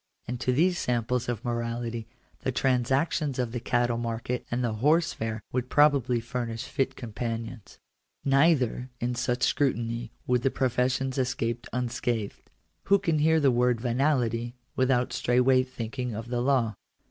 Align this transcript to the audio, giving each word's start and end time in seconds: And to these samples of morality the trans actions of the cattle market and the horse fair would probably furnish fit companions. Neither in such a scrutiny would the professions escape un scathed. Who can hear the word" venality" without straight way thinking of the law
And 0.27 0.39
to 0.39 0.51
these 0.51 0.79
samples 0.79 1.29
of 1.29 1.45
morality 1.45 2.07
the 2.39 2.51
trans 2.51 2.89
actions 2.89 3.37
of 3.37 3.51
the 3.51 3.59
cattle 3.59 3.99
market 3.99 4.47
and 4.49 4.63
the 4.63 4.73
horse 4.81 5.13
fair 5.13 5.43
would 5.51 5.69
probably 5.69 6.19
furnish 6.19 6.63
fit 6.63 6.95
companions. 6.95 7.77
Neither 8.25 8.89
in 8.99 9.13
such 9.13 9.41
a 9.45 9.47
scrutiny 9.47 10.11
would 10.25 10.41
the 10.41 10.49
professions 10.49 11.19
escape 11.19 11.67
un 11.71 11.87
scathed. 11.87 12.49
Who 12.85 12.97
can 12.97 13.19
hear 13.19 13.39
the 13.39 13.51
word" 13.51 13.79
venality" 13.81 14.55
without 14.75 15.13
straight 15.13 15.41
way 15.41 15.61
thinking 15.61 16.15
of 16.15 16.29
the 16.29 16.41
law 16.41 16.73